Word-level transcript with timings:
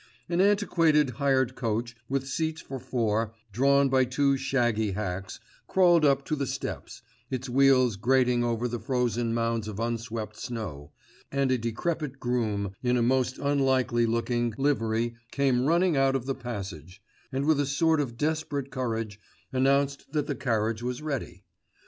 An 0.27 0.41
antiquated 0.41 1.11
hired 1.11 1.53
coach 1.53 1.95
with 2.09 2.27
seats 2.27 2.59
for 2.59 2.79
four, 2.79 3.35
drawn 3.51 3.87
by 3.87 4.03
two 4.03 4.35
shaggy 4.35 4.93
hacks, 4.93 5.39
crawled 5.67 6.03
up 6.03 6.25
to 6.25 6.35
the 6.35 6.47
steps, 6.47 7.03
its 7.29 7.47
wheels 7.47 7.97
grating 7.97 8.43
over 8.43 8.67
the 8.67 8.79
frozen 8.79 9.31
mounds 9.31 9.67
of 9.67 9.79
unswept 9.79 10.37
snow, 10.39 10.91
and 11.31 11.51
a 11.51 11.57
decrepit 11.59 12.19
groom 12.19 12.73
in 12.81 12.97
a 12.97 13.03
most 13.03 13.37
unlikely 13.37 14.07
looking 14.07 14.55
livery 14.57 15.17
came 15.29 15.67
running 15.67 15.95
out 15.95 16.15
of 16.15 16.25
the 16.25 16.33
passage, 16.33 16.99
and 17.31 17.45
with 17.45 17.59
a 17.59 17.67
sort 17.67 17.99
of 18.01 18.17
desperate 18.17 18.71
courage 18.71 19.19
announced 19.53 20.13
that 20.13 20.25
the 20.25 20.33
carriage 20.33 20.81
was 20.81 21.03
ready.... 21.03 21.43